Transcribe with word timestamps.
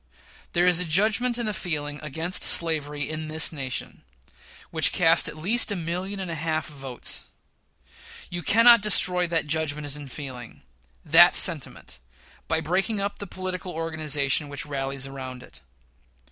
There 0.53 0.65
is 0.65 0.79
a 0.79 0.83
judgment 0.83 1.37
and 1.37 1.47
a 1.47 1.53
feeling 1.53 1.99
against 2.01 2.41
slavery 2.41 3.07
in 3.07 3.27
this 3.27 3.51
nation, 3.53 4.01
which 4.71 4.91
cast 4.91 5.27
at 5.29 5.37
least 5.37 5.71
a 5.71 5.75
million 5.75 6.19
and 6.19 6.31
a 6.31 6.33
half 6.33 6.69
of 6.71 6.75
votes. 6.77 7.25
You 8.31 8.41
cannot 8.41 8.81
destroy 8.81 9.27
that 9.27 9.45
judgment 9.45 9.95
and 9.95 10.11
feeling 10.11 10.63
that 11.05 11.35
sentiment 11.35 11.99
by 12.47 12.61
breaking 12.61 12.99
up 12.99 13.19
the 13.19 13.27
political 13.27 13.73
organization 13.73 14.49
which 14.49 14.65
rallies 14.65 15.05
around 15.05 15.43
it. 15.43 15.61